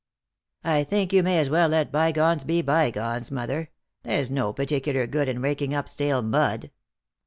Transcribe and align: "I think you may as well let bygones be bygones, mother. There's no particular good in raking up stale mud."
"I 0.63 0.83
think 0.83 1.13
you 1.13 1.21
may 1.21 1.37
as 1.37 1.47
well 1.47 1.67
let 1.69 1.91
bygones 1.91 2.43
be 2.43 2.63
bygones, 2.63 3.29
mother. 3.29 3.69
There's 4.01 4.31
no 4.31 4.51
particular 4.51 5.05
good 5.05 5.29
in 5.29 5.43
raking 5.43 5.75
up 5.75 5.87
stale 5.87 6.23
mud." 6.23 6.71